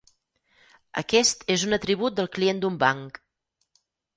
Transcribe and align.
Aquest 1.01 1.45
és 1.57 1.65
un 1.69 1.77
atribut 1.79 2.17
del 2.21 2.31
client 2.39 2.63
d'un 2.65 2.81
banc. 2.85 3.21